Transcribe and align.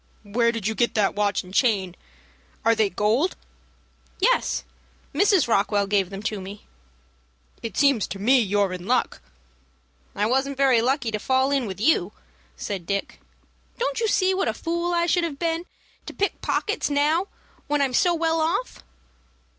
"Where 0.23 0.51
did 0.51 0.65
you 0.65 0.73
get 0.73 0.95
that 0.95 1.13
watch 1.13 1.43
and 1.43 1.53
chain? 1.53 1.95
Are 2.65 2.73
they 2.73 2.89
gold?" 2.89 3.35
"Yes, 4.19 4.63
Mrs. 5.13 5.47
Rockwell 5.47 5.85
gave 5.85 6.09
them 6.09 6.23
to 6.23 6.41
me." 6.41 6.65
"It 7.61 7.77
seems 7.77 8.07
to 8.07 8.17
me 8.17 8.39
you're 8.39 8.73
in 8.73 8.87
luck." 8.87 9.21
"I 10.15 10.25
wasn't 10.25 10.57
very 10.57 10.81
lucky 10.81 11.11
to 11.11 11.19
fall 11.19 11.51
in 11.51 11.67
with 11.67 11.79
you," 11.79 12.13
said 12.57 12.87
Dick. 12.87 13.19
"Don't 13.77 13.99
you 13.99 14.07
see 14.07 14.33
what 14.33 14.47
a 14.47 14.55
fool 14.55 14.91
I 14.91 15.05
should 15.05 15.21
be 15.21 15.27
to 15.27 15.33
begin 15.35 15.65
to 16.07 16.13
pick 16.15 16.41
pockets 16.41 16.89
now 16.89 17.27
when 17.67 17.79
I 17.79 17.85
am 17.85 17.93
so 17.93 18.15
well 18.15 18.39
off?" 18.41 18.83